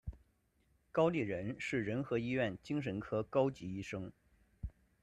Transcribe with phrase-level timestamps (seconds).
[0.91, 4.11] 高立仁是仁和医院精神科高级医生。